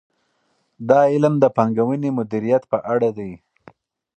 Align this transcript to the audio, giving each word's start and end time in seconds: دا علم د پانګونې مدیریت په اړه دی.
دا 0.89 1.01
علم 1.13 1.33
د 1.39 1.45
پانګونې 1.55 2.09
مدیریت 2.17 2.63
په 2.71 2.77
اړه 2.93 3.09
دی. 3.17 3.31